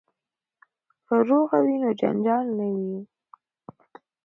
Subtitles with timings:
[1.07, 2.97] که روغه وي نو جنجال نه وي.